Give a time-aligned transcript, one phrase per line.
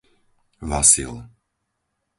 [0.71, 1.21] Vasil